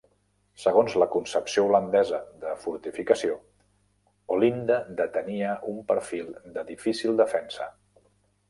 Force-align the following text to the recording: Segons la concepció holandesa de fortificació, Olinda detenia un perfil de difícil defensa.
Segons 0.61 0.93
la 1.01 1.07
concepció 1.15 1.65
holandesa 1.67 2.21
de 2.45 2.55
fortificació, 2.63 3.37
Olinda 4.37 4.81
detenia 5.03 5.55
un 5.75 5.79
perfil 5.93 6.33
de 6.57 6.69
difícil 6.75 7.19
defensa. 7.25 7.71